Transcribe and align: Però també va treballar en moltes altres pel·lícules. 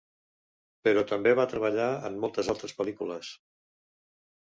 Però 0.87 1.01
també 1.11 1.33
va 1.39 1.45
treballar 1.51 1.89
en 2.09 2.17
moltes 2.23 2.49
altres 2.55 2.73
pel·lícules. 2.79 3.31